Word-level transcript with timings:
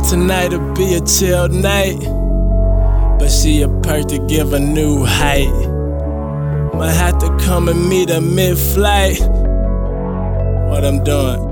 thought 0.00 0.10
tonight 0.10 0.52
would 0.52 0.74
be 0.74 0.94
a 0.94 1.00
chill 1.00 1.48
night. 1.48 1.98
But 3.18 3.28
she 3.28 3.62
a 3.62 3.68
perk 3.68 4.08
to 4.08 4.18
give 4.26 4.52
a 4.52 4.60
new 4.60 5.04
height. 5.04 5.50
Might 6.74 6.92
have 6.92 7.18
to 7.18 7.36
come 7.44 7.68
and 7.68 7.88
meet 7.88 8.08
her 8.08 8.20
mid 8.20 8.58
flight. 8.58 9.20
What 10.70 10.84
I'm 10.84 11.02
doing 11.04 11.49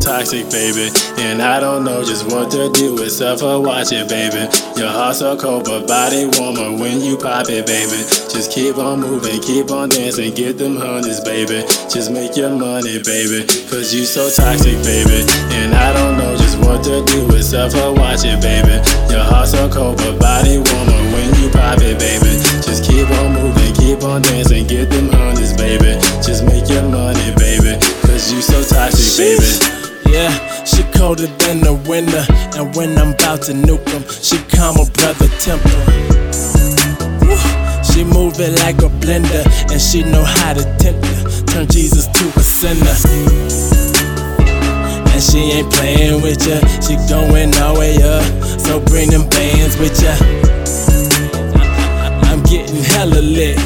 toxic, 0.00 0.50
baby. 0.50 0.90
And 1.18 1.42
I 1.42 1.60
don't 1.60 1.84
know 1.84 2.04
just 2.04 2.26
what 2.26 2.50
to 2.52 2.70
do 2.72 3.02
except 3.02 3.40
for 3.40 3.60
watch 3.60 3.92
it, 3.92 4.08
baby. 4.08 4.48
Your 4.78 4.88
heart 4.88 5.16
so 5.16 5.36
cold, 5.36 5.64
but 5.64 5.86
body 5.86 6.26
warmer 6.38 6.72
when 6.78 7.00
you 7.00 7.16
pop 7.16 7.48
it, 7.48 7.66
baby. 7.66 7.98
Just 8.30 8.52
keep 8.52 8.78
on 8.78 9.00
moving, 9.00 9.40
keep 9.42 9.70
on 9.70 9.88
dancing, 9.88 10.34
get 10.34 10.58
them 10.58 10.76
hundreds, 10.76 11.20
baby. 11.20 11.62
Just 11.90 12.10
make 12.10 12.36
your 12.36 12.50
money, 12.50 13.02
baby. 13.02 13.46
Cause 13.68 13.94
you 13.94 14.04
so 14.04 14.30
toxic, 14.30 14.78
baby. 14.84 15.26
And 15.58 15.74
I 15.74 15.92
don't 15.92 16.16
know 16.16 16.36
just 16.36 16.58
what 16.58 16.84
to 16.84 17.04
do 17.04 17.26
except 17.36 17.74
for 17.74 17.92
watch 17.92 18.24
it, 18.24 18.40
baby. 18.40 18.78
Your 19.12 19.24
heart 19.24 19.48
so 19.48 19.68
cold, 19.68 19.98
but 19.98 20.18
body 20.18 20.58
warmer 20.58 21.02
when 21.12 21.28
you 21.42 21.50
pop 21.50 21.82
it, 21.82 21.98
baby. 21.98 22.38
Just 22.62 22.84
keep 22.84 23.08
on 23.10 23.34
moving, 23.34 23.74
keep 23.74 24.02
on 24.02 24.22
dancing, 24.22 24.66
get 24.66 24.90
them 24.90 25.10
hundreds, 25.10 25.52
baby. 25.54 25.98
Just 26.22 26.44
make 26.44 26.68
your 26.68 26.86
money, 26.88 27.34
baby. 27.36 27.76
Cause 28.06 28.32
you 28.32 28.40
so 28.40 28.62
toxic, 28.62 29.18
baby. 29.18 29.87
Yeah, 30.08 30.64
she 30.64 30.82
colder 30.98 31.26
than 31.44 31.60
the 31.60 31.74
winter. 31.86 32.24
And 32.58 32.74
when 32.74 32.96
I'm 32.98 33.12
about 33.12 33.42
to 33.42 33.52
nuke 33.52 33.84
them, 33.84 34.04
she 34.08 34.38
calm 34.56 34.76
a 34.76 34.86
brother 34.90 35.28
temper. 35.38 35.68
She 37.84 38.04
move 38.04 38.40
it 38.40 38.58
like 38.60 38.78
a 38.78 38.90
blender, 39.02 39.44
and 39.70 39.80
she 39.80 40.02
know 40.02 40.24
how 40.24 40.54
to 40.54 40.64
tempt 40.78 41.04
ya. 41.04 41.28
Turn 41.46 41.66
Jesus 41.68 42.06
to 42.06 42.24
a 42.36 42.42
sinner. 42.42 42.96
And 45.12 45.22
she 45.22 45.38
ain't 45.50 45.70
playing 45.72 46.22
with 46.22 46.46
ya, 46.46 46.60
she 46.80 46.96
going 47.08 47.54
all 47.58 47.74
the 47.74 47.80
way 47.80 47.96
up. 48.02 48.24
So 48.60 48.80
bring 48.80 49.10
them 49.10 49.28
bands 49.28 49.76
with 49.78 50.00
ya. 50.00 50.14
I'm 52.28 52.42
getting 52.44 52.82
hella 52.82 53.20
lit, 53.20 53.58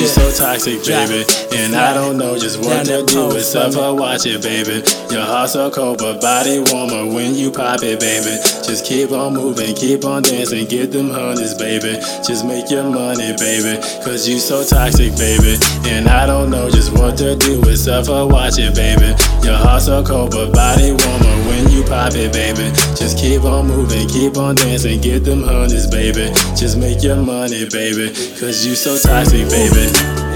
you 0.00 0.06
so 0.06 0.32
toxic, 0.32 0.80
baby. 0.84 1.24
And 1.52 1.74
I 1.76 1.92
don't 1.92 2.16
know 2.16 2.38
just 2.38 2.58
what 2.58 2.86
to 2.86 3.04
do 3.04 3.36
except 3.36 3.74
for 3.74 3.94
watch 3.94 4.24
it, 4.24 4.40
baby. 4.42 4.80
Your 5.12 5.24
heart 5.24 5.50
so 5.50 5.70
cold, 5.70 5.98
but 5.98 6.20
body 6.20 6.58
warmer 6.72 7.04
when 7.12 7.34
you 7.34 7.50
pop 7.50 7.82
it, 7.82 8.00
baby. 8.00 8.40
Just 8.64 8.86
keep 8.86 9.12
on 9.12 9.34
moving, 9.34 9.74
keep 9.74 10.04
on 10.04 10.22
dancing, 10.22 10.66
get 10.66 10.90
them 10.92 11.10
hundreds, 11.10 11.54
baby. 11.54 12.00
Just 12.24 12.46
make 12.46 12.70
your 12.70 12.88
money, 12.88 13.36
baby. 13.36 13.76
Cause 14.02 14.26
you 14.26 14.38
so 14.38 14.64
toxic, 14.64 15.12
baby. 15.16 15.60
And 15.84 16.08
I 16.08 16.24
don't 16.24 16.50
know 16.50 16.70
just 16.70 16.92
what 16.92 17.18
to 17.18 17.36
do 17.36 17.60
except 17.68 18.06
for 18.06 18.26
watch 18.26 18.58
it, 18.58 18.74
baby. 18.74 19.12
Your 19.44 19.56
heart 19.56 19.82
so 19.82 20.02
cold, 20.02 20.30
but 20.30 20.52
body 20.52 20.92
warmer 20.92 21.36
when 21.48 21.68
you 21.68 21.84
baby. 22.10 22.70
Just 22.98 23.18
keep 23.18 23.44
on 23.44 23.68
moving, 23.68 24.08
keep 24.08 24.36
on 24.36 24.54
dancing, 24.54 25.00
get 25.00 25.24
them 25.24 25.42
hundreds, 25.42 25.86
baby. 25.86 26.30
Just 26.56 26.76
make 26.76 27.02
your 27.02 27.16
money, 27.16 27.68
baby. 27.70 28.08
Cause 28.38 28.66
you 28.66 28.74
so 28.74 28.98
toxic, 28.98 29.48
baby. 29.48 29.86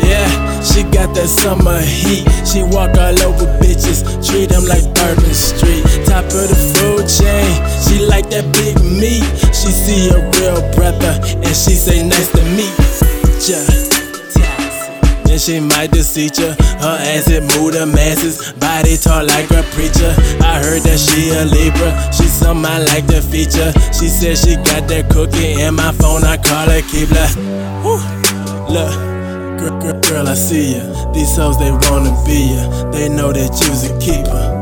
Yeah, 0.07 0.29
she 0.63 0.83
got 0.95 1.15
that 1.15 1.29
summer 1.29 1.81
heat. 1.81 2.25
She 2.47 2.63
walk 2.63 2.97
all 2.99 3.19
over 3.27 3.47
bitches, 3.59 4.05
treat 4.27 4.51
them 4.51 4.65
like 4.65 4.85
Bourbon 4.95 5.35
Street. 5.35 5.83
Top 6.07 6.25
of 6.25 6.47
the 6.49 6.59
food 6.79 7.09
chain, 7.09 7.51
she 7.83 8.05
like 8.07 8.31
that 8.31 8.47
big 8.55 8.79
meat. 8.85 9.25
She 9.55 9.71
see 9.73 10.11
a 10.11 10.19
real 10.39 10.61
brother, 10.75 11.19
and 11.43 11.55
she 11.55 11.75
say 11.75 12.07
nice 12.07 12.31
to 12.33 12.43
meet 12.55 12.75
ya. 13.49 13.84
She 15.45 15.61
might 15.61 15.91
deceive 15.91 16.39
ya. 16.39 16.55
Her 16.81 16.97
ass 17.05 17.29
it 17.29 17.43
move 17.53 17.75
the 17.75 17.85
masses, 17.85 18.55
body 18.55 18.97
tall 18.97 19.27
like 19.27 19.51
a 19.51 19.63
preacher. 19.77 20.17
I 20.41 20.57
heard 20.65 20.81
that 20.89 20.97
she 20.97 21.29
a 21.37 21.45
Libra, 21.45 21.93
she 22.17 22.25
some 22.33 22.65
I 22.65 22.79
like 22.79 23.07
the 23.07 23.21
feature. 23.21 23.69
She 23.93 24.09
said 24.09 24.39
she 24.39 24.57
got 24.57 24.89
that 24.89 25.11
cookie 25.11 25.61
in 25.61 25.75
my 25.75 25.93
phone, 25.93 26.25
I 26.25 26.39
call 26.39 26.65
her 26.73 26.81
Keebler. 26.89 27.29
Woo. 27.85 28.01
Look. 28.73 28.97
Girl, 29.61 29.79
girl, 29.81 30.01
girl, 30.01 30.29
I 30.29 30.35
see 30.35 30.77
ya. 30.79 31.13
These 31.13 31.37
hoes, 31.37 31.59
they 31.59 31.71
wanna 31.71 32.17
be 32.25 32.57
ya. 32.57 32.91
They 32.91 33.11
know 33.11 33.31
that 33.31 33.53
you's 33.61 33.85
a 33.85 33.93
keeper. 34.01 34.54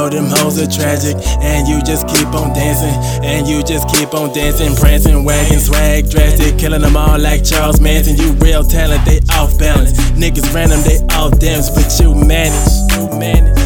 Know 0.00 0.08
them 0.08 0.30
hoes 0.30 0.58
are 0.58 0.66
tragic, 0.66 1.14
and 1.42 1.68
you 1.68 1.82
just 1.82 2.08
keep 2.08 2.28
on 2.28 2.54
dancing, 2.54 3.22
and 3.22 3.46
you 3.46 3.62
just 3.62 3.86
keep 3.94 4.14
on 4.14 4.32
dancing, 4.32 4.74
prancing, 4.74 5.24
wagging, 5.24 5.58
swag, 5.58 6.08
drastic, 6.08 6.56
killing 6.56 6.80
them 6.80 6.96
all 6.96 7.18
like 7.18 7.44
Charles 7.44 7.82
Manson. 7.82 8.16
You 8.16 8.32
real 8.40 8.64
talent, 8.64 9.04
they 9.04 9.20
off 9.34 9.58
balance. 9.58 9.92
Niggas 10.12 10.54
random, 10.54 10.80
they 10.84 11.04
off 11.14 11.38
dance, 11.38 11.68
but 11.68 11.92
you 12.00 12.14
manage, 12.14 12.72
you 12.96 13.18
manage 13.18 13.60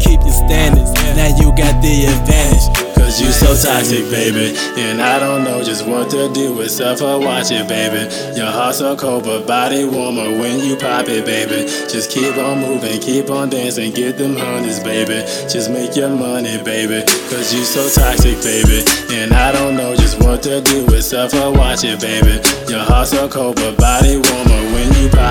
keep 0.00 0.20
your 0.22 0.32
standards. 0.32 0.94
Now 1.14 1.28
you 1.36 1.54
got 1.54 1.82
the 1.82 2.06
advantage. 2.06 2.87
Cause 2.98 3.20
you 3.20 3.30
so 3.32 3.54
toxic, 3.54 4.10
baby. 4.10 4.56
And 4.76 5.00
I 5.00 5.18
don't 5.18 5.44
know 5.44 5.62
just 5.62 5.86
what 5.86 6.10
to 6.10 6.32
do 6.32 6.60
except 6.60 7.00
for 7.00 7.18
watch 7.20 7.50
it, 7.50 7.68
baby. 7.68 8.08
Your 8.36 8.50
heart 8.50 8.74
so 8.74 8.96
cold, 8.96 9.24
but 9.24 9.46
body 9.46 9.84
warmer 9.84 10.30
when 10.38 10.60
you 10.60 10.76
pop 10.76 11.08
it, 11.08 11.24
baby. 11.24 11.68
Just 11.88 12.10
keep 12.10 12.36
on 12.36 12.60
moving, 12.60 13.00
keep 13.00 13.28
on 13.30 13.50
dancing, 13.50 13.92
get 13.92 14.16
them 14.18 14.36
hundreds, 14.36 14.80
baby. 14.80 15.20
Just 15.48 15.70
make 15.70 15.96
your 15.96 16.10
money, 16.10 16.62
baby. 16.62 17.04
Cause 17.28 17.52
you 17.52 17.64
so 17.64 17.84
toxic, 17.88 18.40
baby. 18.42 18.84
And 19.12 19.32
I 19.32 19.52
don't 19.52 19.76
know 19.76 19.94
just 19.94 20.22
what 20.22 20.42
to 20.44 20.60
do 20.62 20.86
except 20.94 21.32
for 21.34 21.52
watch 21.52 21.84
it, 21.84 22.00
baby. 22.00 22.40
Your 22.70 22.80
heart 22.80 23.08
so 23.08 23.28
cold, 23.28 23.56
but 23.56 23.76
body 23.76 24.16
warmer 24.16 24.62
when 24.72 24.88
you 24.96 25.08
pop 25.10 25.27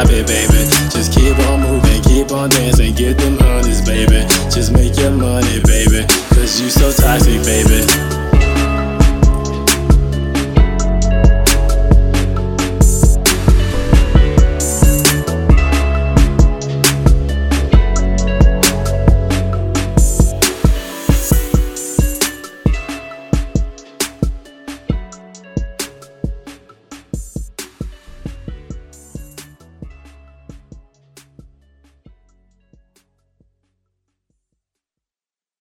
classic, 7.07 7.41
baby. 7.45 8.16